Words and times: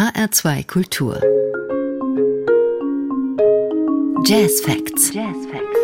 HR2 0.00 0.66
Kultur. 0.66 1.20
Jazz 4.24 4.62
Facts. 4.62 5.12
Jazz 5.12 5.36
Facts. 5.52 5.78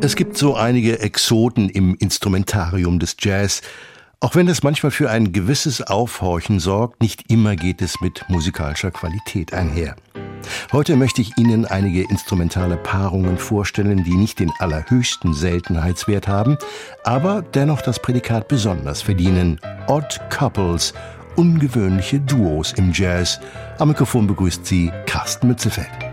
Es 0.00 0.16
gibt 0.16 0.36
so 0.36 0.56
einige 0.56 0.98
Exoten 0.98 1.68
im 1.68 1.94
Instrumentarium 1.94 2.98
des 2.98 3.14
Jazz. 3.20 3.62
Auch 4.18 4.34
wenn 4.34 4.48
das 4.48 4.64
manchmal 4.64 4.90
für 4.90 5.08
ein 5.08 5.30
gewisses 5.30 5.82
Aufhorchen 5.82 6.58
sorgt, 6.58 7.00
nicht 7.00 7.30
immer 7.30 7.54
geht 7.54 7.80
es 7.80 8.00
mit 8.00 8.24
musikalischer 8.28 8.90
Qualität 8.90 9.54
einher. 9.54 9.94
Heute 10.72 10.96
möchte 10.96 11.20
ich 11.20 11.38
Ihnen 11.38 11.64
einige 11.64 12.02
instrumentale 12.02 12.76
Paarungen 12.76 13.38
vorstellen, 13.38 14.02
die 14.02 14.16
nicht 14.16 14.40
den 14.40 14.50
allerhöchsten 14.58 15.32
Seltenheitswert 15.32 16.26
haben, 16.26 16.58
aber 17.04 17.42
dennoch 17.42 17.82
das 17.82 18.00
Prädikat 18.02 18.48
besonders 18.48 19.00
verdienen. 19.00 19.60
Odd 19.86 20.18
Couples, 20.28 20.92
ungewöhnliche 21.36 22.20
Duos 22.20 22.72
im 22.72 22.92
Jazz. 22.92 23.40
Am 23.78 23.88
Mikrofon 23.88 24.26
begrüßt 24.26 24.64
sie 24.66 24.90
Carsten 25.06 25.48
Mützelfeld. 25.48 26.11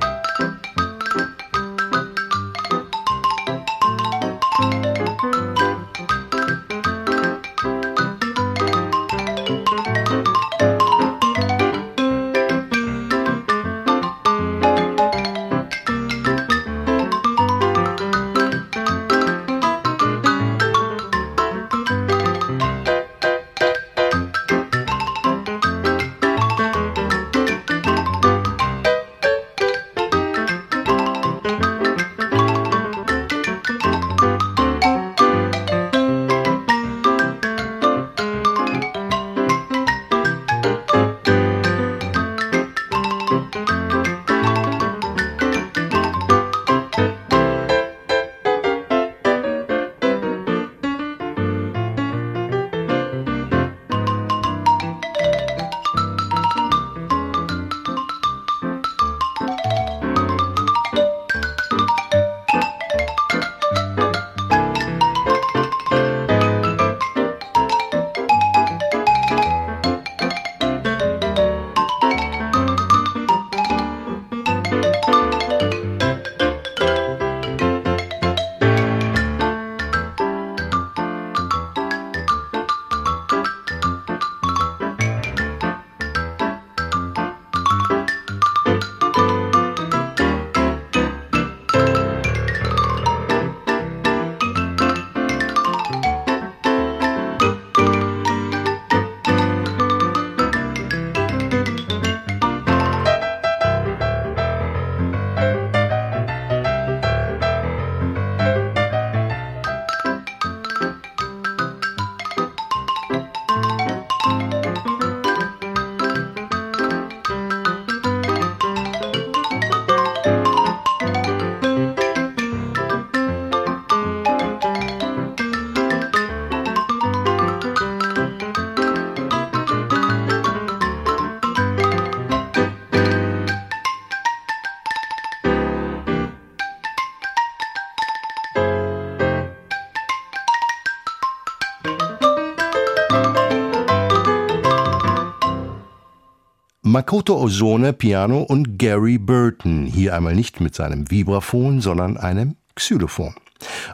Makoto 146.91 147.39
Ozone 147.39 147.93
Piano 147.93 148.41
und 148.41 148.79
Gary 148.79 149.19
Burton, 149.19 149.85
hier 149.85 150.15
einmal 150.15 150.33
nicht 150.33 150.59
mit 150.59 150.73
seinem 150.73 151.11
Vibraphon, 151.11 151.81
sondern 151.81 152.17
einem 152.17 152.55
Xylophon. 152.73 153.35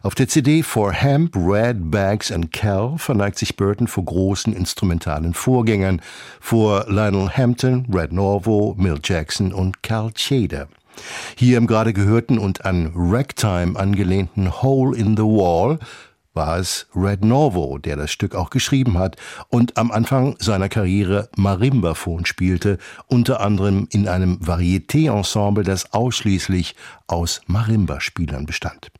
Auf 0.01 0.15
der 0.15 0.29
CD 0.29 0.63
For 0.63 0.93
Hemp, 0.93 1.35
Red, 1.35 1.91
Bags 1.91 2.31
and 2.31 2.53
Cal 2.53 2.97
verneigt 2.97 3.37
sich 3.37 3.57
Burton 3.57 3.89
vor 3.89 4.05
großen 4.05 4.53
instrumentalen 4.53 5.33
Vorgängern, 5.33 6.01
vor 6.39 6.85
Lionel 6.87 7.29
Hampton, 7.35 7.85
Red 7.93 8.13
Norvo, 8.13 8.75
Mill 8.77 8.99
Jackson 9.03 9.51
und 9.51 9.83
Cal 9.83 10.13
Tjader. 10.13 10.69
Hier 11.35 11.57
im 11.57 11.67
gerade 11.67 11.91
gehörten 11.91 12.39
und 12.39 12.63
an 12.63 12.93
Ragtime 12.95 13.77
angelehnten 13.77 14.61
Hole 14.61 14.97
in 14.97 15.17
the 15.17 15.23
Wall 15.23 15.79
war 16.35 16.59
es 16.59 16.87
Red 16.95 17.23
Norvo, 17.23 17.77
der 17.77 17.95
das 17.95 18.11
Stück 18.11 18.35
auch 18.35 18.49
geschrieben 18.49 18.97
hat 18.97 19.15
und 19.49 19.77
am 19.77 19.91
Anfang 19.91 20.35
seiner 20.39 20.69
Karriere 20.69 21.29
Marimbaphon 21.35 22.25
spielte, 22.25 22.77
unter 23.07 23.39
anderem 23.41 23.87
in 23.91 24.07
einem 24.07 24.39
Varieté-Ensemble, 24.39 25.63
das 25.63 25.93
ausschließlich 25.93 26.75
aus 27.07 27.41
Marimba-Spielern 27.47 28.45
bestand. 28.45 28.91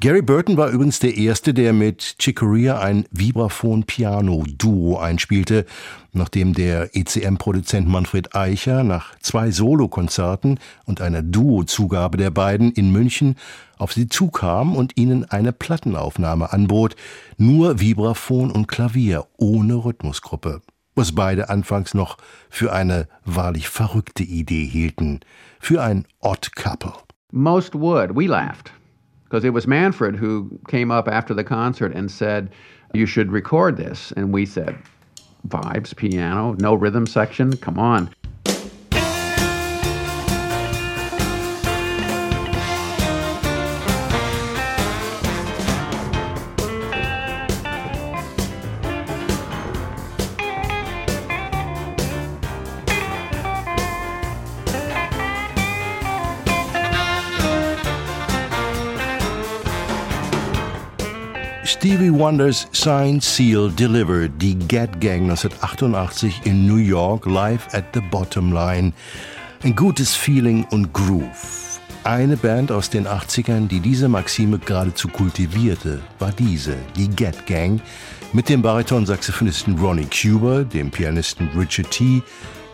Gary 0.00 0.22
Burton 0.22 0.56
war 0.56 0.70
übrigens 0.70 0.98
der 0.98 1.16
Erste, 1.16 1.54
der 1.54 1.72
mit 1.72 2.16
Chicoria 2.18 2.80
ein 2.80 3.06
Vibraphon-Piano-Duo 3.12 4.98
einspielte, 4.98 5.64
nachdem 6.12 6.54
der 6.54 6.94
ECM-Produzent 6.96 7.88
Manfred 7.88 8.34
Eicher 8.34 8.82
nach 8.82 9.16
zwei 9.20 9.50
Solokonzerten 9.50 10.58
und 10.84 11.00
einer 11.00 11.22
Duo-Zugabe 11.22 12.18
der 12.18 12.30
beiden 12.30 12.72
in 12.72 12.90
München 12.90 13.36
auf 13.78 13.92
sie 13.92 14.08
zukam 14.08 14.76
und 14.76 14.96
ihnen 14.96 15.24
eine 15.30 15.52
Plattenaufnahme 15.52 16.52
anbot, 16.52 16.96
nur 17.36 17.80
Vibraphon 17.80 18.50
und 18.50 18.66
Klavier 18.66 19.26
ohne 19.36 19.74
Rhythmusgruppe, 19.74 20.62
was 20.94 21.12
beide 21.12 21.48
anfangs 21.48 21.94
noch 21.94 22.18
für 22.50 22.72
eine 22.72 23.08
wahrlich 23.24 23.68
verrückte 23.68 24.24
Idee 24.24 24.66
hielten, 24.66 25.20
für 25.60 25.82
ein 25.82 26.06
Odd 26.20 26.50
Couple. 26.54 26.92
Most 27.32 27.74
would. 27.74 28.14
We 28.14 28.26
laughed. 28.26 28.72
Because 29.24 29.44
it 29.44 29.50
was 29.50 29.66
Manfred 29.66 30.16
who 30.16 30.58
came 30.68 30.90
up 30.90 31.08
after 31.08 31.34
the 31.34 31.44
concert 31.44 31.92
and 31.92 32.10
said, 32.10 32.50
You 32.92 33.06
should 33.06 33.32
record 33.32 33.76
this. 33.76 34.12
And 34.12 34.32
we 34.32 34.46
said, 34.46 34.76
Vibes, 35.48 35.94
piano, 35.94 36.54
no 36.58 36.74
rhythm 36.74 37.06
section, 37.06 37.56
come 37.58 37.78
on. 37.78 38.10
Stevie 61.66 62.12
Wonders 62.12 62.68
Signed 62.72 63.22
Seal 63.22 63.70
Delivered, 63.70 64.32
die 64.38 64.54
Get 64.54 65.00
Gang 65.00 65.30
1988 65.30 66.42
in 66.44 66.66
New 66.66 66.76
York, 66.76 67.24
live 67.24 67.66
at 67.72 67.86
the 67.94 68.00
Bottom 68.10 68.52
Line. 68.52 68.92
Ein 69.62 69.74
gutes 69.74 70.14
Feeling 70.14 70.66
und 70.70 70.92
Groove. 70.92 71.80
Eine 72.04 72.36
Band 72.36 72.70
aus 72.70 72.90
den 72.90 73.06
80ern, 73.06 73.66
die 73.66 73.80
diese 73.80 74.10
Maxime 74.10 74.58
geradezu 74.58 75.08
kultivierte, 75.08 76.02
war 76.18 76.32
diese, 76.32 76.76
die 76.96 77.08
Get 77.08 77.46
Gang, 77.46 77.80
Mit 78.34 78.50
dem 78.50 78.60
Bariton-Saxophonisten 78.60 79.78
Ronnie 79.78 80.06
Cuber, 80.06 80.64
dem 80.64 80.90
Pianisten 80.90 81.48
Richard 81.56 81.90
T., 81.90 82.20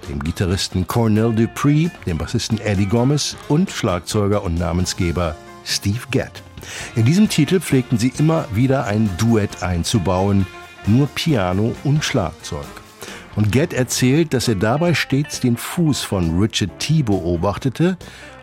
dem 0.09 0.19
Gitarristen 0.19 0.85
Cornell 0.87 1.33
Dupree, 1.33 1.91
dem 2.07 2.19
Bassisten 2.19 2.59
Eddie 2.61 2.87
Gomez 2.87 3.37
und 3.49 3.71
Schlagzeuger 3.71 4.43
und 4.43 4.59
Namensgeber 4.59 5.37
Steve 5.65 6.01
Gadd. 6.11 6.43
In 6.97 7.05
diesem 7.05 7.29
Titel 7.29 7.61
pflegten 7.61 7.99
sie 7.99 8.13
immer 8.19 8.47
wieder 8.53 8.85
ein 8.85 9.11
Duett 9.19 9.63
einzubauen, 9.63 10.47
nur 10.87 11.07
Piano 11.09 11.75
und 11.85 12.05
Schlagzeug. 12.05 12.67
Und 13.37 13.53
Gadd 13.53 13.75
erzählt, 13.75 14.35
dass 14.35 14.49
er 14.49 14.57
dabei 14.57 14.95
stets 14.95 15.41
den 15.41 15.57
Fuß 15.57 16.03
von 16.03 16.39
Richard 16.39 16.79
T 16.79 17.03
beobachtete 17.03 17.97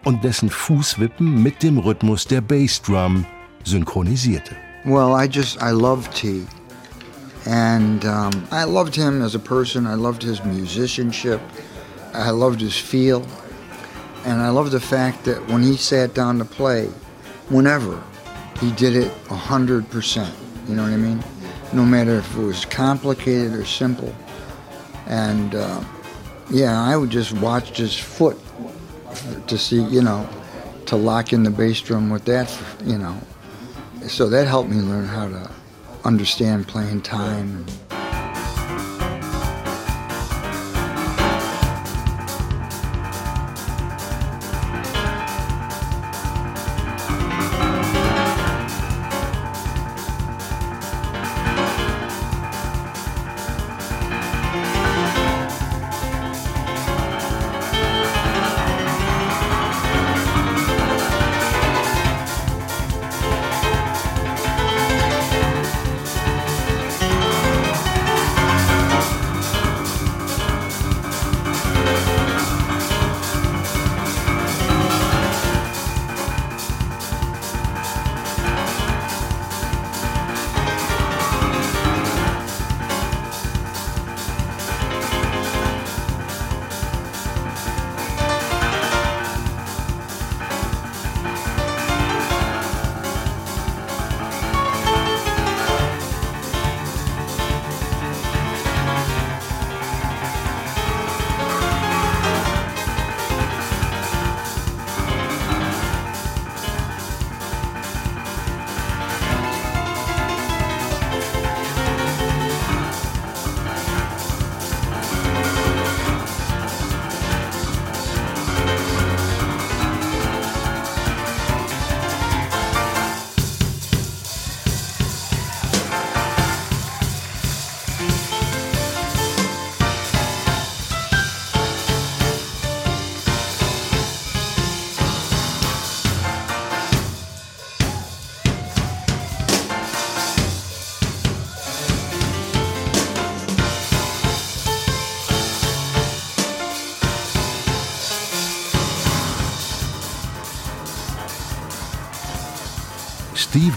und 0.05 0.23
dessen 0.23 0.49
Fußwippen 0.49 1.43
mit 1.43 1.61
dem 1.61 1.77
Rhythmus 1.77 2.25
der 2.25 2.41
Bassdrum 2.41 3.25
synchronisierte. 3.63 4.55
Well, 4.85 5.13
I 5.13 5.27
just 5.29 5.61
I 5.61 5.71
love 5.71 6.09
T. 6.13 6.47
And 7.45 8.03
um, 8.05 8.31
I 8.51 8.63
loved 8.63 8.95
him 8.95 9.21
as 9.21 9.35
a 9.35 9.39
person. 9.39 9.85
I 9.85 9.95
loved 9.95 10.23
his 10.23 10.43
musicianship. 10.43 11.41
I 12.13 12.31
loved 12.31 12.61
his 12.61 12.75
feel. 12.75 13.21
And 14.25 14.41
I 14.41 14.49
loved 14.49 14.71
the 14.71 14.79
fact 14.79 15.25
that 15.25 15.47
when 15.47 15.63
he 15.63 15.77
sat 15.77 16.13
down 16.13 16.39
to 16.39 16.45
play, 16.45 16.89
whenever, 17.49 18.01
he 18.59 18.71
did 18.71 18.95
it 18.95 19.11
100%. 19.25 20.33
You 20.67 20.75
know 20.75 20.83
what 20.83 20.91
I 20.91 20.97
mean? 20.97 21.23
No 21.73 21.85
matter 21.85 22.15
if 22.15 22.37
it 22.37 22.41
was 22.41 22.65
complicated 22.65 23.53
or 23.53 23.65
simple. 23.65 24.13
And 25.07 25.55
uh, 25.55 25.83
yeah, 26.49 26.81
I 26.81 26.97
would 26.97 27.09
just 27.09 27.33
watch 27.33 27.77
his 27.77 27.97
foot 27.97 28.37
to 29.47 29.57
see, 29.57 29.81
you 29.83 30.01
know, 30.01 30.27
to 30.87 30.95
lock 30.95 31.33
in 31.33 31.43
the 31.43 31.49
bass 31.49 31.81
drum 31.81 32.09
with 32.09 32.25
that, 32.25 32.55
you 32.83 32.97
know. 32.97 33.17
So 34.07 34.29
that 34.29 34.47
helped 34.47 34.69
me 34.69 34.77
learn 34.77 35.05
how 35.05 35.27
to 35.27 35.51
understand 36.05 36.67
playing 36.67 37.01
time. 37.01 37.65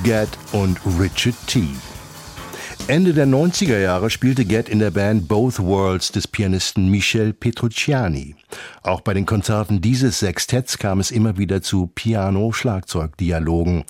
Gadd 0.02 0.31
und 0.52 0.79
Richard 0.99 1.35
T. 1.47 1.62
Ende 2.87 3.12
der 3.12 3.26
90er 3.26 3.79
Jahre 3.79 4.08
spielte 4.08 4.47
Gadd 4.47 4.70
in 4.70 4.79
der 4.79 4.91
Band 4.91 5.29
Both 5.29 5.58
Worlds 5.61 6.11
des 6.12 6.26
Pianisten 6.26 6.88
Michel 6.88 7.35
Petrucciani. 7.35 8.35
Auch 8.82 9.02
bei 9.02 9.12
den 9.12 9.26
Konzerten 9.26 9.82
dieses 9.82 10.20
Sextetts 10.20 10.79
kam 10.79 11.00
es 11.00 11.11
immer 11.11 11.37
wieder 11.37 11.61
zu 11.61 11.87
Piano-Schlagzeug-Dialogen. 11.87 13.85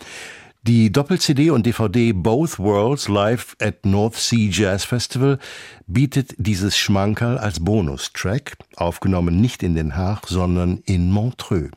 Die 0.63 0.93
Doppel-CD 0.93 1.49
und 1.49 1.65
DVD 1.65 2.13
Both 2.13 2.59
Worlds 2.59 3.09
Live 3.09 3.57
at 3.63 3.87
North 3.87 4.17
Sea 4.17 4.51
Jazz 4.51 4.85
Festival 4.85 5.39
bietet 5.87 6.35
dieses 6.37 6.77
Schmankerl 6.77 7.39
als 7.39 7.61
Bonustrack, 7.61 8.59
aufgenommen 8.77 9.41
nicht 9.41 9.63
in 9.63 9.75
Den 9.75 9.97
Haag, 9.97 10.29
sondern 10.29 10.83
in 10.85 11.11
Montreux. 11.11 11.71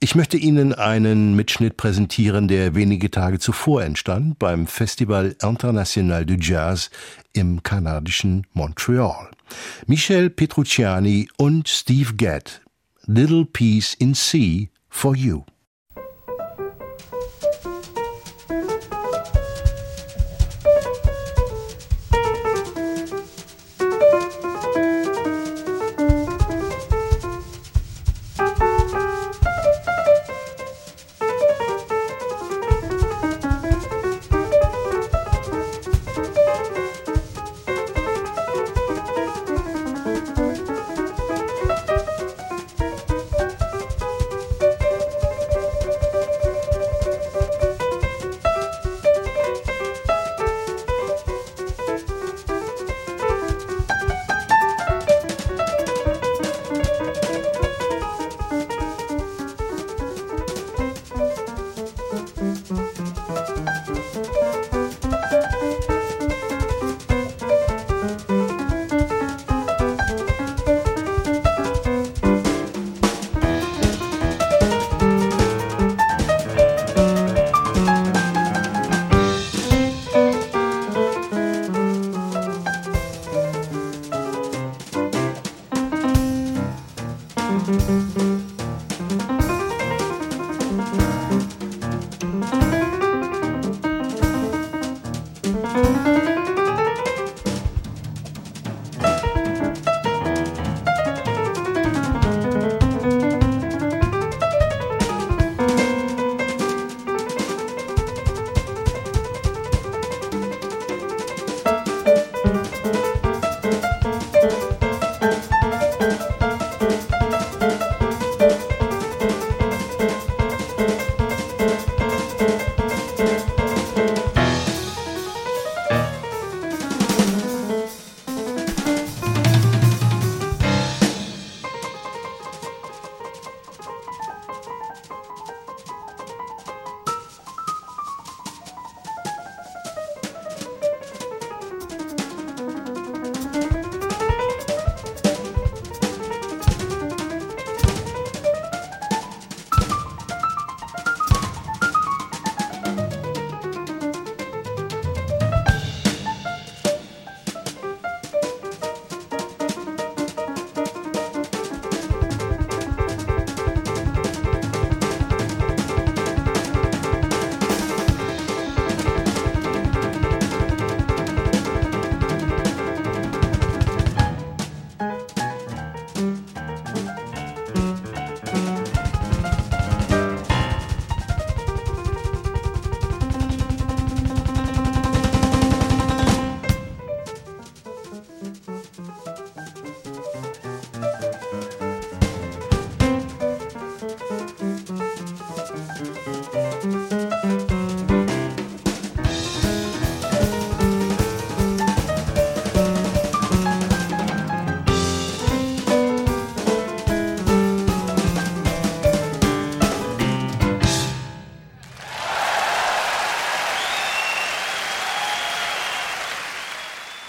Ich 0.00 0.14
möchte 0.14 0.38
Ihnen 0.38 0.72
einen 0.72 1.36
Mitschnitt 1.36 1.76
präsentieren, 1.76 2.48
der 2.48 2.74
wenige 2.74 3.10
Tage 3.10 3.38
zuvor 3.38 3.84
entstand 3.84 4.38
beim 4.38 4.66
Festival 4.66 5.36
International 5.42 6.24
du 6.24 6.36
Jazz 6.40 6.88
im 7.34 7.62
kanadischen 7.62 8.46
Montreal. 8.54 9.28
Michel 9.86 10.30
Petrucciani 10.30 11.28
und 11.36 11.68
Steve 11.68 12.14
Gadd, 12.14 12.62
Little 13.04 13.44
Piece 13.44 13.92
in 13.92 14.14
C 14.14 14.70
for 14.88 15.14
You. 15.14 15.42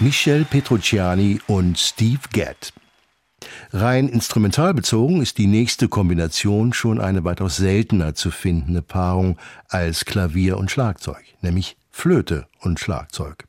Michel 0.06 0.46
Petrucciani 0.46 1.40
und 1.48 1.80
Steve 1.80 2.20
Gadd. 2.32 2.72
Rein 3.72 4.08
instrumental 4.08 4.76
bezogen 4.76 5.20
ist 5.20 5.40
die 5.40 5.48
nächste 5.48 5.88
Kombination 5.88 6.74
schon 6.74 7.02
eine 7.02 7.24
weitaus 7.24 7.56
seltener 7.56 8.14
zu 8.14 8.30
findende 8.30 8.84
Paarung 8.84 9.40
als 9.68 10.06
Klavier 10.06 10.60
und 10.60 10.70
Schlagzeug, 10.70 11.24
nämlich 11.42 11.76
Flöte 11.90 12.46
und 12.60 12.80
Schlagzeug. 12.80 13.46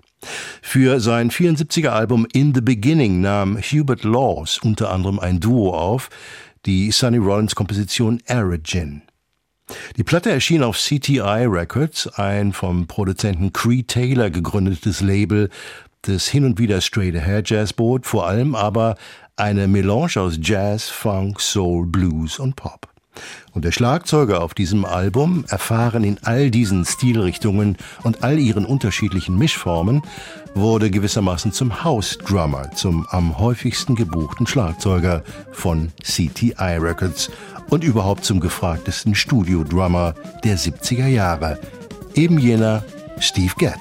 Für 0.62 0.98
sein 0.98 1.30
74er 1.30 1.90
Album 1.90 2.26
In 2.32 2.54
the 2.54 2.62
Beginning 2.62 3.20
nahm 3.20 3.58
Hubert 3.58 4.04
Laws 4.04 4.56
unter 4.56 4.90
anderem 4.90 5.18
ein 5.18 5.40
Duo 5.40 5.74
auf, 5.74 6.08
die 6.64 6.90
Sonny 6.90 7.18
Rollins 7.18 7.54
Komposition 7.54 8.22
Origin. 8.30 9.02
Die 9.96 10.04
Platte 10.04 10.30
erschien 10.30 10.62
auf 10.62 10.78
CTI 10.78 11.44
Records, 11.46 12.06
ein 12.06 12.52
vom 12.52 12.86
Produzenten 12.86 13.52
Cree 13.52 13.82
Taylor 13.82 14.30
gegründetes 14.30 15.00
Label, 15.00 15.50
das 16.08 16.26
hin 16.26 16.44
und 16.44 16.58
wieder 16.58 16.80
straight 16.80 17.16
ahead 17.16 17.48
Jazz 17.48 17.72
bot, 17.72 18.06
vor 18.06 18.26
allem 18.26 18.54
aber 18.54 18.96
eine 19.36 19.68
Melange 19.68 20.16
aus 20.16 20.38
Jazz, 20.40 20.88
Funk, 20.88 21.40
Soul, 21.40 21.86
Blues 21.86 22.38
und 22.38 22.56
Pop. 22.56 22.88
Und 23.52 23.64
der 23.64 23.72
Schlagzeuger 23.72 24.42
auf 24.42 24.54
diesem 24.54 24.84
Album, 24.84 25.44
erfahren 25.48 26.04
in 26.04 26.18
all 26.22 26.50
diesen 26.50 26.84
Stilrichtungen 26.84 27.76
und 28.02 28.22
all 28.22 28.38
ihren 28.38 28.66
unterschiedlichen 28.66 29.38
Mischformen, 29.38 30.02
wurde 30.54 30.90
gewissermaßen 30.90 31.52
zum 31.52 31.82
House 31.84 32.18
Drummer, 32.18 32.70
zum 32.72 33.06
am 33.10 33.38
häufigsten 33.38 33.94
gebuchten 33.94 34.46
Schlagzeuger 34.46 35.22
von 35.52 35.92
CTI 36.02 36.76
Records 36.78 37.30
und 37.70 37.84
überhaupt 37.84 38.24
zum 38.24 38.40
gefragtesten 38.40 39.14
Studio-Drummer 39.14 40.14
der 40.44 40.58
70er 40.58 41.06
Jahre, 41.06 41.58
eben 42.14 42.38
jener 42.38 42.84
Steve 43.18 43.52
Gadd. 43.58 43.80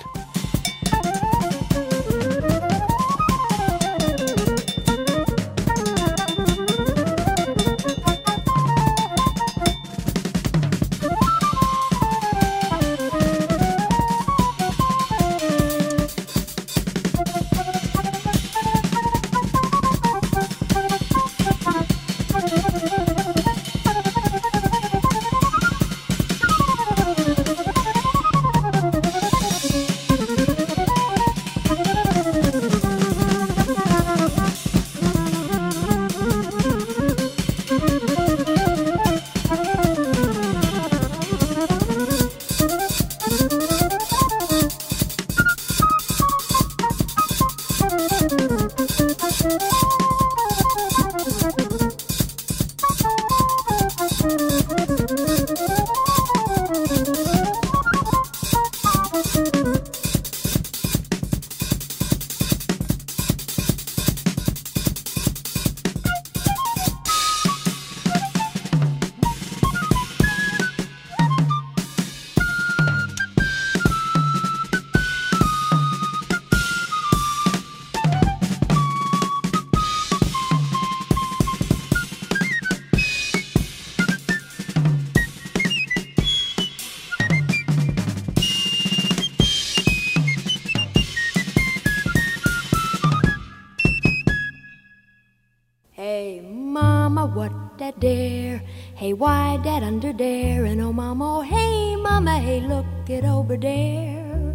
Under 99.95 100.11
there? 100.11 100.65
And 100.65 100.81
oh, 100.81 100.91
mama, 100.91 101.39
oh, 101.39 101.41
hey, 101.41 101.95
mama, 101.95 102.37
hey, 102.37 102.59
look 102.59 102.85
it 103.07 103.23
over 103.23 103.55
there. 103.55 104.51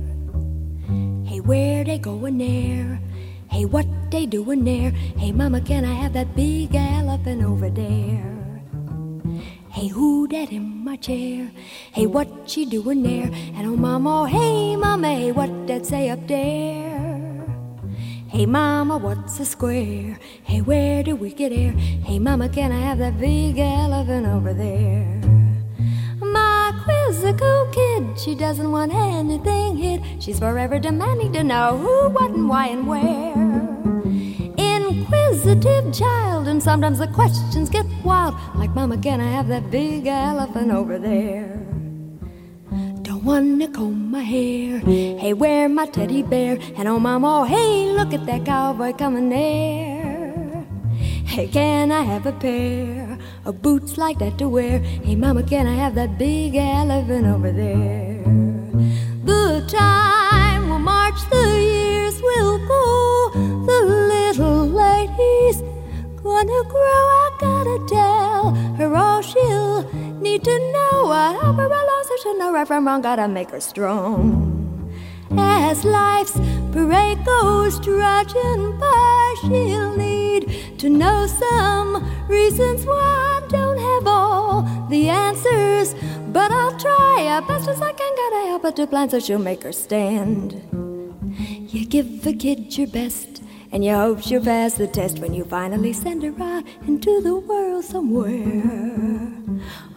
Hey, 1.24 1.40
where 1.40 1.82
they 1.82 1.96
going 1.96 2.36
there? 2.36 3.00
Hey, 3.48 3.64
what 3.64 3.86
they 4.10 4.26
doing 4.26 4.64
there? 4.64 4.90
Hey, 4.90 5.32
mama, 5.32 5.62
can 5.62 5.86
I 5.86 5.94
have 5.94 6.12
that 6.12 6.36
big 6.36 6.74
elephant 6.74 7.42
over 7.42 7.70
there? 7.70 8.60
Hey, 9.70 9.88
who 9.88 10.28
that 10.28 10.52
in 10.52 10.84
my 10.84 10.96
chair? 10.96 11.50
Hey, 11.92 12.04
what 12.04 12.28
she 12.44 12.66
doing 12.66 13.02
there? 13.02 13.30
And 13.56 13.66
oh, 13.66 13.76
mama, 13.76 14.22
oh, 14.22 14.24
hey, 14.26 14.76
mama, 14.76 15.08
hey, 15.08 15.32
what 15.32 15.66
that 15.68 15.86
say 15.86 16.10
up 16.10 16.28
there? 16.28 17.00
Hey 18.28 18.46
mama, 18.46 18.96
what's 18.96 19.40
a 19.40 19.44
square? 19.44 20.16
Hey, 20.44 20.60
where 20.60 21.02
do 21.02 21.16
we 21.16 21.32
get 21.32 21.50
air? 21.50 21.72
Hey 21.72 22.20
mama, 22.20 22.48
can 22.48 22.70
I 22.70 22.78
have 22.78 22.98
that 22.98 23.18
big 23.18 23.58
elephant 23.58 24.24
over 24.24 24.54
there? 24.54 25.19
My 27.30 27.36
quizzical 27.36 27.66
kid, 27.70 28.18
she 28.18 28.34
doesn't 28.34 28.72
want 28.72 28.92
anything 28.92 29.76
hid. 29.76 30.02
She's 30.18 30.40
forever 30.40 30.80
demanding 30.80 31.32
to 31.34 31.44
know 31.44 31.78
who, 31.78 32.08
what, 32.08 32.32
and 32.32 32.48
why, 32.48 32.66
and 32.66 32.88
where. 32.88 33.34
Inquisitive 34.58 35.94
child, 35.94 36.48
and 36.48 36.60
sometimes 36.60 36.98
the 36.98 37.06
questions 37.06 37.70
get 37.70 37.86
wild. 38.02 38.34
Like, 38.56 38.74
Mama, 38.74 38.98
can 38.98 39.20
I 39.20 39.30
have 39.30 39.46
that 39.46 39.70
big 39.70 40.08
elephant 40.08 40.72
over 40.72 40.98
there? 40.98 41.56
Don't 43.02 43.22
wanna 43.22 43.68
comb 43.68 44.10
my 44.10 44.22
hair. 44.24 44.80
Hey, 44.80 45.32
where 45.32 45.68
my 45.68 45.86
teddy 45.86 46.24
bear? 46.24 46.58
And 46.76 46.88
oh, 46.88 46.98
mama, 46.98 47.42
oh, 47.42 47.44
hey, 47.44 47.92
look 47.92 48.12
at 48.12 48.26
that 48.26 48.44
cowboy 48.44 48.92
coming 48.94 49.28
there. 49.28 50.66
Hey, 51.26 51.46
can 51.46 51.92
I 51.92 52.02
have 52.02 52.26
a 52.26 52.32
pair 52.32 52.99
of 53.50 53.60
boots 53.62 53.98
like 53.98 54.18
that 54.20 54.38
to 54.38 54.48
wear? 54.48 54.78
Hey, 54.78 55.16
mama, 55.16 55.42
can 55.42 55.66
I 55.66 55.74
have 55.74 55.96
that 55.96 56.16
big 56.16 56.54
elephant 56.54 57.26
over 57.26 57.50
there? 57.50 58.22
The 59.24 59.64
time 59.66 60.70
will 60.70 60.78
march, 60.78 61.18
the 61.30 61.46
years 61.58 62.22
will 62.22 62.58
go. 62.74 63.30
The 63.70 63.80
little 64.14 64.66
lady's 64.66 65.62
gonna 66.22 66.62
grow. 66.74 67.04
I 67.22 67.28
gotta 67.40 67.78
tell 67.88 68.54
her 68.78 68.94
all 68.94 69.20
she'll 69.20 69.82
need 70.20 70.44
to 70.44 70.56
know. 70.74 71.10
I 71.10 71.36
help 71.42 71.56
her 71.56 71.66
along 71.66 72.02
so 72.08 72.14
she'll 72.22 72.38
know 72.38 72.52
right 72.52 72.68
from 72.68 72.86
wrong. 72.86 73.02
Gotta 73.02 73.26
make 73.26 73.50
her 73.50 73.60
strong. 73.60 74.69
As 75.36 75.84
life's 75.84 76.38
parade 76.72 77.24
goes 77.24 77.78
trudging 77.80 78.78
by, 78.78 79.34
she'll 79.42 79.96
need 79.96 80.78
to 80.78 80.88
know 80.88 81.26
some 81.26 82.26
reasons 82.28 82.84
why 82.84 83.42
I 83.42 83.46
don't 83.48 83.78
have 83.78 84.06
all 84.06 84.62
the 84.88 85.08
answers. 85.08 85.94
But 86.32 86.50
I'll 86.50 86.76
try 86.78 87.26
as 87.28 87.46
best 87.46 87.68
as 87.68 87.80
I 87.80 87.92
can. 87.92 88.16
Gotta 88.16 88.46
help 88.48 88.62
her 88.62 88.72
to 88.72 88.86
plan 88.86 89.08
so 89.10 89.20
she'll 89.20 89.38
make 89.38 89.62
her 89.62 89.72
stand. 89.72 90.62
You 91.68 91.86
give 91.86 92.26
a 92.26 92.32
kid 92.32 92.76
your 92.76 92.88
best 92.88 93.42
and 93.72 93.84
you 93.84 93.94
hope 93.94 94.20
she'll 94.20 94.42
pass 94.42 94.74
the 94.74 94.86
test 94.86 95.18
when 95.20 95.32
you 95.32 95.44
finally 95.44 95.92
send 95.92 96.22
her 96.22 96.34
out 96.42 96.64
into 96.86 97.20
the 97.20 97.36
world 97.36 97.84
somewhere. 97.84 99.32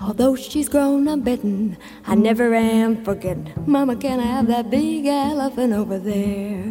Although 0.02 0.36
she's 0.36 0.70
grown, 0.70 1.08
I'm 1.08 1.22
betting 1.22 1.78
I 2.06 2.16
never 2.16 2.54
am 2.54 3.04
forgetting. 3.04 3.52
Mama, 3.66 3.96
can 3.96 4.20
I 4.20 4.26
have 4.26 4.48
that 4.48 4.70
big 4.70 5.06
elephant 5.06 5.74
over 5.74 5.98
there? 5.98 6.64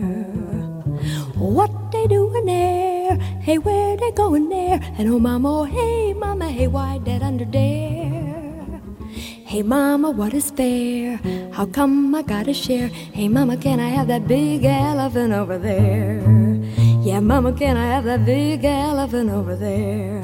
What 1.37 1.91
they 1.91 2.07
doing 2.07 2.45
there? 2.45 3.17
Hey, 3.17 3.59
where 3.59 3.97
they 3.97 4.13
going 4.13 4.49
there? 4.49 4.79
And 4.99 5.09
oh, 5.11 5.19
mama, 5.19 5.61
oh, 5.61 5.65
hey, 5.65 6.13
mama, 6.13 6.49
hey, 6.49 6.69
why 6.69 6.99
that 7.05 7.23
under 7.23 7.45
there? 7.45 8.81
Hey, 9.53 9.63
mama, 9.63 10.11
what 10.11 10.33
is 10.35 10.51
fair? 10.51 11.17
How 11.53 11.67
come 11.67 12.15
I 12.15 12.23
gotta 12.23 12.55
share? 12.55 12.89
Hey, 12.89 13.29
mama, 13.29 13.57
can 13.57 13.81
I 13.81 13.89
have 13.89 14.07
that 14.07 14.29
big 14.29 14.65
elephant 14.65 15.33
over 15.33 15.59
there? 15.59 16.52
Yeah, 17.05 17.19
mama, 17.19 17.53
can 17.53 17.77
I 17.77 17.87
have 17.87 18.05
that 18.05 18.25
big 18.25 18.65
elephant 18.65 19.29
over 19.29 19.57
there? 19.57 20.23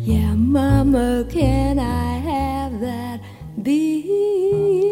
Yeah, 0.00 0.34
mama, 0.34 1.26
can 1.30 1.78
I 1.78 2.14
have 2.14 2.80
that 2.80 3.20
big 3.62 4.91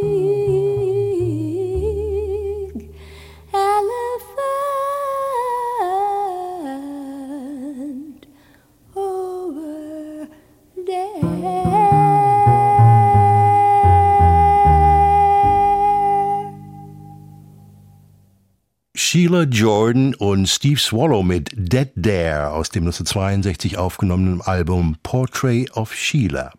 Sheila 19.30 19.44
Jordan 19.44 20.14
und 20.16 20.48
Steve 20.48 20.80
Swallow 20.80 21.22
mit 21.22 21.50
Dead 21.54 21.88
Dare 21.94 22.50
aus 22.50 22.70
dem 22.70 22.82
1962 22.82 23.78
aufgenommenen 23.78 24.40
Album 24.40 24.96
Portrait 25.04 25.70
of 25.76 25.94
Sheila. 25.94 26.50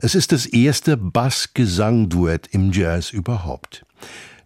Es 0.00 0.16
ist 0.16 0.32
das 0.32 0.46
erste 0.46 0.96
Bass-Gesang-Duett 0.96 2.48
im 2.50 2.72
Jazz 2.72 3.12
überhaupt. 3.12 3.86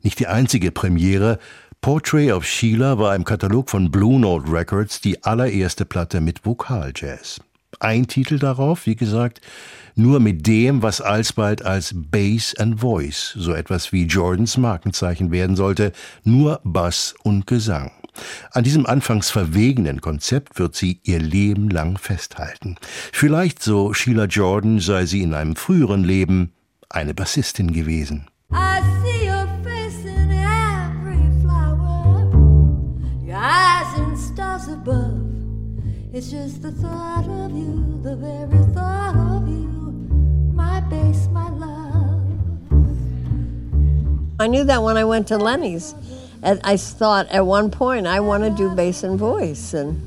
Nicht 0.03 0.19
die 0.19 0.27
einzige 0.27 0.71
Premiere, 0.71 1.39
Portrait 1.81 2.31
of 2.33 2.45
Sheila 2.45 2.99
war 2.99 3.17
im 3.17 3.25
Katalog 3.25 3.71
von 3.71 3.91
Blue 3.91 4.21
Note 4.21 4.53
Records 4.53 5.01
die 5.01 5.25
allererste 5.25 5.87
Platte 5.87 6.21
mit 6.21 6.45
Vokaljazz. 6.45 7.41
Ein 7.81 8.07
Titel 8.07 8.39
darauf, 8.39 8.87
wie 8.87 8.97
gesagt, 8.97 9.41
nur 9.95 10.21
mit 10.21 10.47
dem, 10.47 10.83
was 10.83 11.01
alsbald 11.01 11.65
als 11.65 11.95
Bass 11.95 12.55
and 12.57 12.81
Voice, 12.81 13.35
so 13.37 13.53
etwas 13.53 13.93
wie 13.93 14.05
Jordans 14.05 14.57
Markenzeichen 14.57 15.31
werden 15.31 15.57
sollte, 15.57 15.93
nur 16.25 16.61
Bass 16.65 17.15
und 17.23 17.47
Gesang. 17.47 17.91
An 18.53 18.65
diesem 18.65 18.87
anfangs 18.87 19.31
verwegenen 19.31 20.01
Konzept 20.01 20.59
wird 20.59 20.75
sie 20.75 21.01
ihr 21.03 21.19
Leben 21.19 21.69
lang 21.69 21.99
festhalten. 21.99 22.77
Vielleicht, 23.13 23.63
so 23.63 23.93
Sheila 23.93 24.25
Jordan, 24.25 24.81
sei 24.81 25.07
sie 25.07 25.23
in 25.23 25.35
einem 25.35 25.57
früheren 25.57 26.05
Leben 26.05 26.53
eine 26.89 27.15
Bassistin 27.15 27.73
gewesen. 27.73 28.27
Above. 34.87 35.26
It's 36.17 36.31
just 36.31 36.63
the 36.63 36.73
thought 36.73 37.29
of 37.29 37.55
you, 37.55 38.01
the 38.03 38.17
very 38.17 38.65
thought 38.73 39.15
of 39.17 39.47
you, 39.47 39.67
my 40.55 40.81
bass, 40.81 41.29
my 41.31 41.51
love. 41.51 42.23
I 44.41 44.47
knew 44.47 44.65
that 44.65 44.83
when 44.83 44.97
I 44.97 45.05
went 45.05 45.29
to 45.29 45.37
Lenny's. 45.37 45.95
And 46.43 46.59
I 46.65 46.79
thought 46.79 47.29
at 47.29 47.45
one 47.45 47.71
point 47.71 48.07
I 48.07 48.21
want 48.21 48.45
to 48.45 48.51
do 48.51 48.75
bass 48.75 49.03
and 49.03 49.19
voice, 49.19 49.75
and 49.75 50.01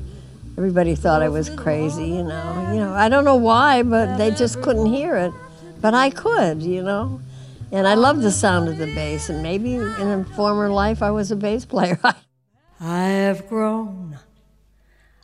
everybody 0.58 0.96
thought 0.96 1.22
I 1.22 1.28
was 1.28 1.48
crazy, 1.48 2.08
you 2.08 2.24
know. 2.24 2.70
You 2.72 2.80
know, 2.80 2.92
I 2.92 3.08
don't 3.08 3.24
know 3.24 3.36
why, 3.36 3.84
but 3.84 4.16
they 4.16 4.32
just 4.32 4.60
couldn't 4.62 4.86
hear 4.86 5.14
it. 5.14 5.32
But 5.80 5.94
I 5.94 6.10
could, 6.10 6.60
you 6.60 6.82
know. 6.82 7.20
And 7.70 7.86
I 7.86 7.94
love 7.94 8.20
the 8.22 8.32
sound 8.32 8.68
of 8.68 8.78
the 8.78 8.92
bass, 8.96 9.28
and 9.28 9.44
maybe 9.44 9.74
in 9.74 10.08
a 10.08 10.24
former 10.34 10.70
life 10.70 11.04
I 11.04 11.12
was 11.12 11.30
a 11.30 11.36
bass 11.36 11.64
player. 11.64 12.00
I 12.80 12.98
have 12.98 13.48
grown 13.48 14.18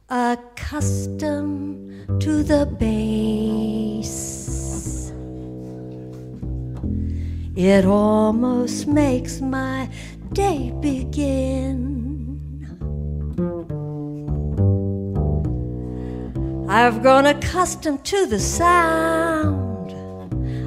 accustomed 0.08 2.20
to 2.20 2.42
the 2.42 2.66
bass. 2.78 5.12
It 7.56 7.84
almost 7.84 8.86
makes 8.86 9.40
my 9.40 9.88
day 10.32 10.72
begin. 10.80 12.14
I've 16.68 17.02
grown 17.02 17.26
accustomed 17.26 18.04
to 18.04 18.26
the 18.26 18.38
sound. 18.38 19.92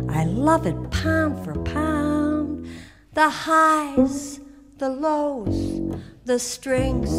I 0.10 0.25
love 0.25 0.65
it 0.65 0.91
pound 0.91 1.45
for 1.45 1.54
pound. 1.63 2.67
The 3.13 3.30
highs, 3.30 4.39
the 4.78 4.89
lows, 4.89 5.97
the 6.25 6.39
strings, 6.39 7.10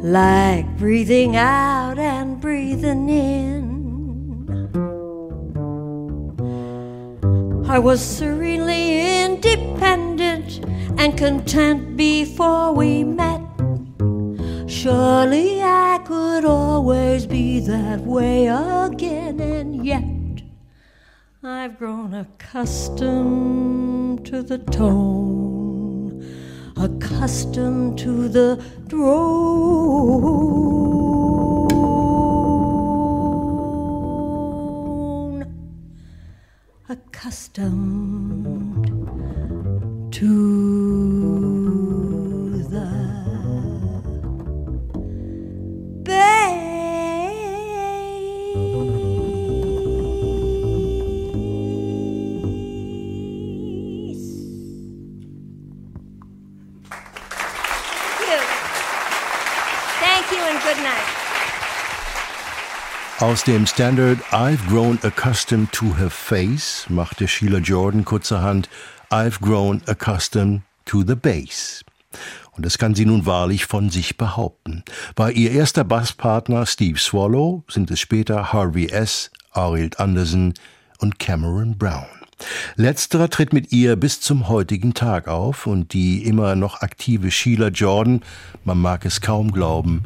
Like 0.02 0.78
breathing 0.78 1.36
out 1.36 2.00
and 2.00 2.42
breathing 2.42 3.10
in. 3.10 3.76
I 7.68 7.78
was 7.80 8.02
serenely 8.02 9.24
independent 9.24 10.66
and 10.98 11.18
content 11.18 11.98
before 11.98 12.74
we 12.74 13.04
met. 13.04 13.35
Surely 14.86 15.64
I 15.64 16.00
could 16.06 16.46
always 16.46 17.26
be 17.26 17.60
that 17.62 18.02
way 18.02 18.46
again, 18.46 19.40
and 19.40 19.84
yet 19.84 20.44
I've 21.42 21.80
grown 21.80 22.14
accustomed 22.14 23.48
to 24.28 24.44
the 24.44 24.60
tone, 24.60 26.24
accustomed 26.78 27.98
to 27.98 28.30
the 28.30 28.64
drone, 28.86 29.16
accustomed 36.88 38.15
Aus 63.36 63.44
dem 63.44 63.68
Standard 63.68 64.20
I've 64.32 64.66
Grown 64.70 64.98
Accustomed 65.04 65.70
to 65.74 65.98
Her 65.98 66.10
Face 66.10 66.86
machte 66.88 67.28
Sheila 67.28 67.58
Jordan 67.58 68.06
kurzerhand 68.06 68.70
I've 69.10 69.42
Grown 69.42 69.82
Accustomed 69.88 70.62
to 70.86 71.04
the 71.06 71.16
Bass. 71.16 71.84
Und 72.54 72.66
das 72.66 72.78
kann 72.78 72.96
sie 72.96 73.06
nun 73.06 73.26
wahrlich 73.26 73.66
von 73.66 73.90
sich 73.90 74.16
behaupten. 74.16 74.86
Bei 75.16 75.34
ihr 75.34 75.52
erster 75.52 75.84
Basspartner 75.84 76.66
Steve 76.66 76.98
Swallow 76.98 77.66
sind 77.68 77.92
es 77.92 78.00
später 78.00 78.54
Harvey 78.54 78.88
S., 78.88 79.32
Arild 79.52 80.00
Anderson 80.00 80.54
und 81.00 81.20
Cameron 81.20 81.78
Brown. 81.78 82.08
Letzterer 82.78 83.30
tritt 83.30 83.52
mit 83.52 83.74
ihr 83.74 83.98
bis 83.98 84.22
zum 84.22 84.48
heutigen 84.48 84.94
Tag 84.94 85.28
auf 85.28 85.68
und 85.68 85.92
die 85.92 86.24
immer 86.24 86.56
noch 86.56 86.80
aktive 86.80 87.32
Sheila 87.32 87.68
Jordan, 87.68 88.22
man 88.64 88.80
mag 88.80 89.06
es 89.06 89.20
kaum 89.20 89.52
glauben, 89.52 90.04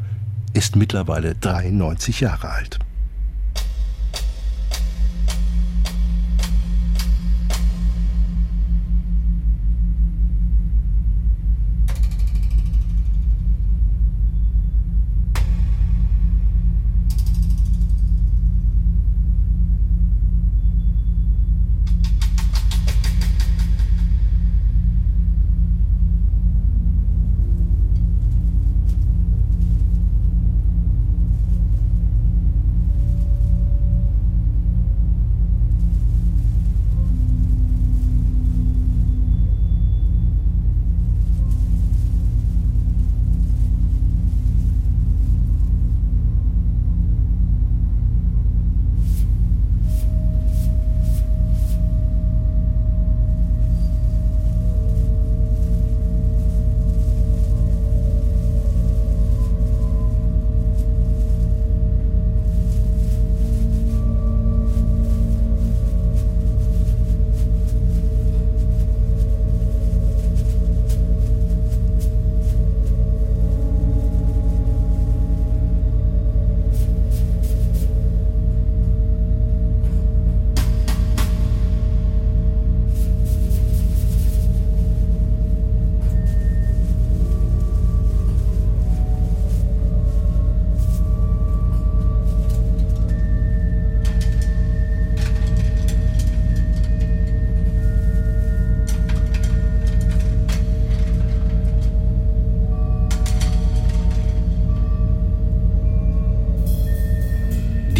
ist 0.52 0.74
mittlerweile 0.74 1.36
93 1.36 2.22
Jahre 2.22 2.50
alt. 2.50 2.80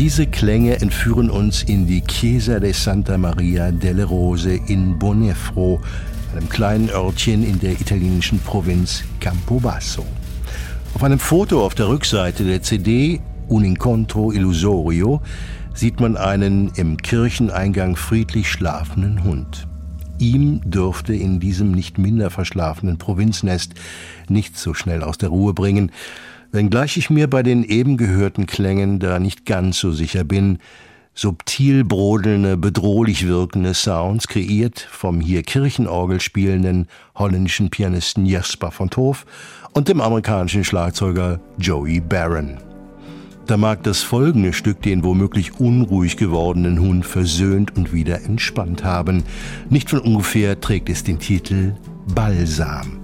Diese 0.01 0.27
Klänge 0.27 0.81
entführen 0.81 1.29
uns 1.29 1.63
in 1.63 1.87
die 1.87 2.01
Chiesa 2.01 2.59
de 2.59 2.73
Santa 2.73 3.19
Maria 3.19 3.71
delle 3.71 4.05
Rose 4.05 4.59
in 4.67 4.99
Bonefro, 4.99 5.79
einem 6.35 6.49
kleinen 6.49 6.89
Örtchen 6.89 7.45
in 7.45 7.61
der 7.61 7.73
italienischen 7.73 8.39
Provinz 8.39 9.05
Campobasso. 9.21 10.07
Auf 10.95 11.03
einem 11.03 11.19
Foto 11.19 11.63
auf 11.63 11.75
der 11.75 11.89
Rückseite 11.89 12.45
der 12.45 12.63
CD 12.63 13.21
Un 13.51 13.63
Incontro 13.63 14.33
Illusorio 14.33 15.21
sieht 15.75 16.01
man 16.01 16.17
einen 16.17 16.73
im 16.77 16.97
Kircheneingang 16.97 17.95
friedlich 17.95 18.51
schlafenden 18.51 19.23
Hund. 19.23 19.69
Ihm 20.17 20.63
dürfte 20.65 21.13
in 21.13 21.41
diesem 21.41 21.73
nicht 21.73 21.99
minder 21.99 22.31
verschlafenen 22.31 22.97
Provinznest 22.97 23.75
nichts 24.31 24.63
so 24.63 24.73
schnell 24.73 25.03
aus 25.03 25.19
der 25.19 25.29
Ruhe 25.29 25.53
bringen, 25.53 25.93
wenngleich 26.53 26.97
ich 26.97 27.11
mir 27.11 27.29
bei 27.29 27.43
den 27.43 27.65
eben 27.65 27.97
gehörten 27.97 28.47
Klängen 28.47 28.99
da 28.99 29.19
nicht 29.19 29.47
ganz 29.47 29.79
so 29.79 29.93
sicher 29.93 30.25
bin, 30.25 30.59
subtil 31.15 31.85
brodelnde, 31.85 32.57
bedrohlich 32.57 33.27
wirkende 33.27 33.75
Sounds, 33.75 34.29
kreiert 34.29 34.81
vom 34.81 35.21
hier 35.21 35.43
Kirchenorgel 35.43 36.21
spielenden 36.21 36.87
holländischen 37.15 37.71
Pianisten 37.71 38.27
Jesper 38.27 38.71
von 38.71 38.91
Toof 38.91 39.27
und 39.73 39.89
dem 39.89 40.01
amerikanischen 40.01 40.65
Schlagzeuger 40.65 41.41
Joey 41.59 42.01
Barron. 42.01 42.59
Da 43.47 43.57
mag 43.57 43.83
das 43.83 44.03
folgende 44.03 44.53
Stück 44.53 44.81
den 44.83 45.03
womöglich 45.03 45.59
unruhig 45.59 46.17
gewordenen 46.17 46.79
Hund 46.79 47.05
versöhnt 47.05 47.77
und 47.77 47.93
wieder 47.93 48.23
entspannt 48.23 48.85
haben. 48.85 49.25
Nicht 49.69 49.91
von 49.91 49.99
ungefähr 49.99 50.61
trägt 50.61 50.89
es 50.89 51.03
den 51.03 51.19
Titel 51.19 51.75
Balsam. 52.15 53.00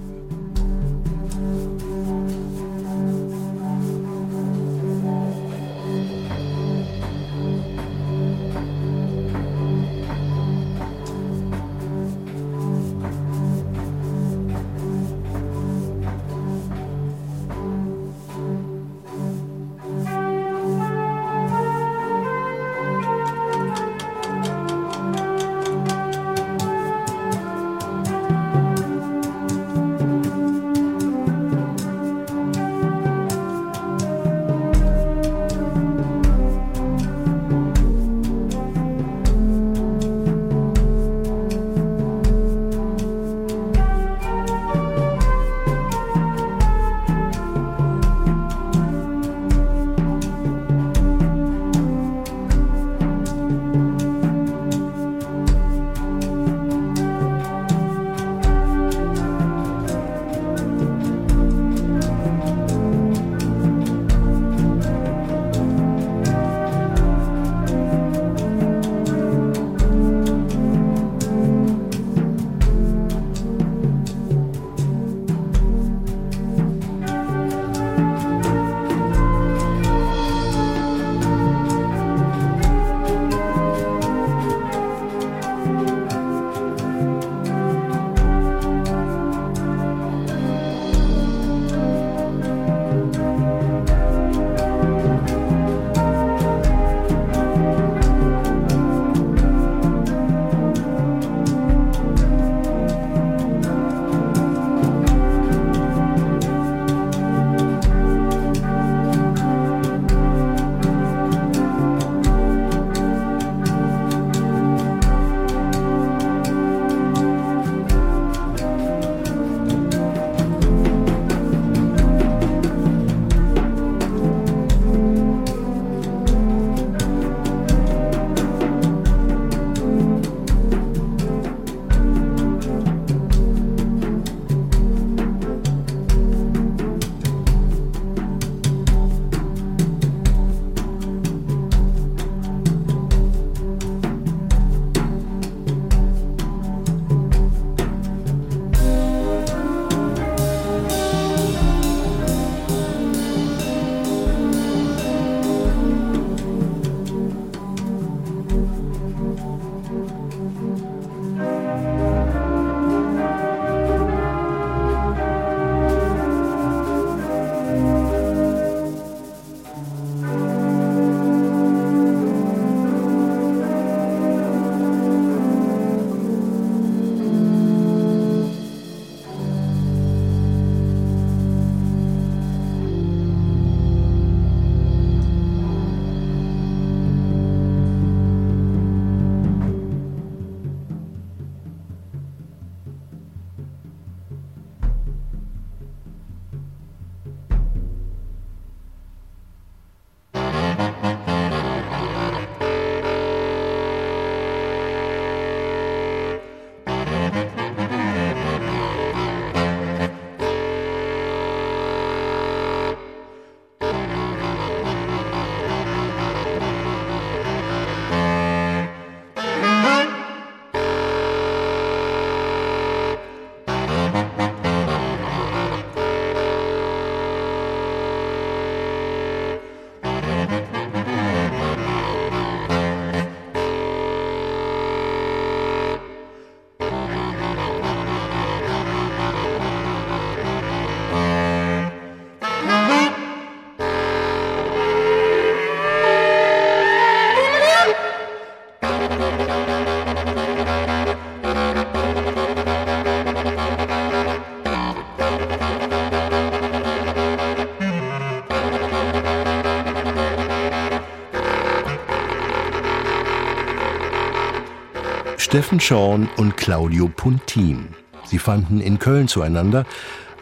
Steffen 265.57 265.81
Schorn 265.81 266.29
und 266.37 266.59
Claudio 266.59 267.09
Puntin. 267.09 267.89
Sie 268.27 268.39
fanden 268.39 268.79
in 268.79 268.99
Köln 268.99 269.27
zueinander. 269.27 269.87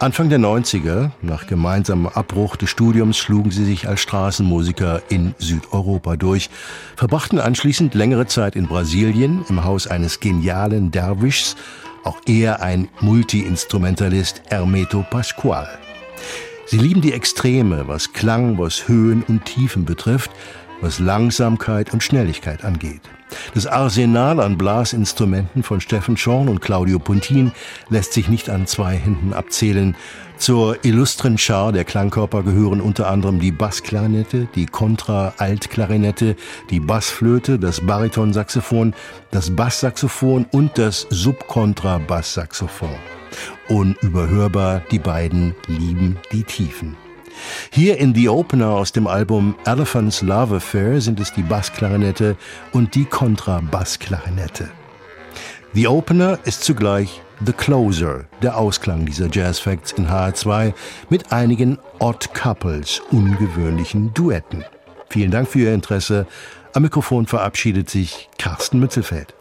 Anfang 0.00 0.28
der 0.28 0.40
90er, 0.40 1.12
nach 1.22 1.46
gemeinsamem 1.46 2.08
Abbruch 2.08 2.56
des 2.56 2.70
Studiums, 2.70 3.16
schlugen 3.16 3.52
sie 3.52 3.64
sich 3.64 3.86
als 3.86 4.00
Straßenmusiker 4.00 5.02
in 5.10 5.36
Südeuropa 5.38 6.16
durch, 6.16 6.50
verbrachten 6.96 7.38
anschließend 7.38 7.94
längere 7.94 8.26
Zeit 8.26 8.56
in 8.56 8.66
Brasilien 8.66 9.44
im 9.48 9.62
Haus 9.62 9.86
eines 9.86 10.18
genialen 10.18 10.90
Derwischs, 10.90 11.54
auch 12.02 12.18
er 12.26 12.60
ein 12.60 12.88
Multiinstrumentalist, 13.00 14.42
Hermeto 14.48 15.04
Pascual. 15.08 15.68
Sie 16.66 16.78
lieben 16.78 17.02
die 17.02 17.12
Extreme, 17.12 17.86
was 17.86 18.12
Klang, 18.14 18.58
was 18.58 18.88
Höhen 18.88 19.22
und 19.22 19.44
Tiefen 19.44 19.84
betrifft, 19.84 20.32
was 20.80 20.98
Langsamkeit 20.98 21.92
und 21.92 22.02
Schnelligkeit 22.02 22.64
angeht. 22.64 23.02
Das 23.54 23.66
Arsenal 23.66 24.40
an 24.40 24.58
Blasinstrumenten 24.58 25.62
von 25.62 25.80
Steffen 25.80 26.16
Schorn 26.16 26.48
und 26.48 26.60
Claudio 26.60 26.98
Puntin 26.98 27.52
lässt 27.88 28.12
sich 28.12 28.28
nicht 28.28 28.50
an 28.50 28.66
zwei 28.66 28.96
Händen 28.96 29.32
abzählen. 29.32 29.96
Zur 30.36 30.84
illustren 30.84 31.38
Schar 31.38 31.72
der 31.72 31.84
Klangkörper 31.84 32.42
gehören 32.42 32.80
unter 32.80 33.08
anderem 33.08 33.38
die 33.38 33.52
Bassklarinette, 33.52 34.48
die 34.54 34.66
Kontra-Altklarinette, 34.66 36.36
die 36.70 36.80
Bassflöte, 36.80 37.58
das 37.58 37.80
Baritonsaxophon, 37.80 38.94
das 39.30 39.54
Basssaxophon 39.54 40.46
und 40.50 40.76
das 40.76 41.06
Subkontrabasssaxophon. 41.10 42.96
Unüberhörbar, 43.68 44.82
die 44.90 44.98
beiden 44.98 45.54
lieben 45.66 46.18
die 46.32 46.42
Tiefen. 46.42 47.03
Hier 47.70 47.98
in 47.98 48.14
The 48.14 48.28
Opener 48.28 48.70
aus 48.70 48.92
dem 48.92 49.06
Album 49.06 49.54
Elephant's 49.64 50.22
Love 50.22 50.56
Affair 50.56 51.00
sind 51.00 51.20
es 51.20 51.32
die 51.32 51.42
Bassklarinette 51.42 52.36
und 52.72 52.94
die 52.94 53.04
Kontrabassklarinette. 53.04 54.70
The 55.72 55.88
Opener 55.88 56.38
ist 56.44 56.62
zugleich 56.62 57.20
The 57.44 57.52
Closer, 57.52 58.26
der 58.42 58.56
Ausklang 58.56 59.06
dieser 59.06 59.28
Jazz 59.30 59.58
Facts 59.58 59.92
in 59.92 60.08
HR2 60.08 60.72
mit 61.10 61.32
einigen 61.32 61.78
Odd 61.98 62.28
Couples, 62.32 63.02
ungewöhnlichen 63.10 64.14
Duetten. 64.14 64.64
Vielen 65.10 65.30
Dank 65.30 65.48
für 65.48 65.58
Ihr 65.60 65.74
Interesse. 65.74 66.26
Am 66.72 66.82
Mikrofon 66.82 67.26
verabschiedet 67.26 67.90
sich 67.90 68.28
Carsten 68.38 68.78
Mützelfeld. 68.78 69.34